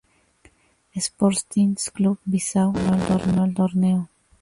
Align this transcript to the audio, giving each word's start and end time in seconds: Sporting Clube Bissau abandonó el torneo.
Sporting 0.95 1.75
Clube 1.93 2.17
Bissau 2.25 2.71
abandonó 2.75 3.45
el 3.45 3.53
torneo. 3.53 4.09